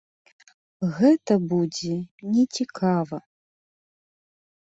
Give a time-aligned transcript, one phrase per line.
[0.99, 1.91] Гэта будзе
[2.33, 3.17] не цікава.